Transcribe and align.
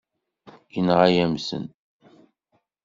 Yenɣa-yam-ten. 0.73 1.65